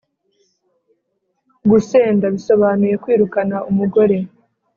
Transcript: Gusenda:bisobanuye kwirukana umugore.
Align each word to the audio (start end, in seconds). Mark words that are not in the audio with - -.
Gusenda:bisobanuye 1.69 2.93
kwirukana 3.03 3.57
umugore. 3.69 4.17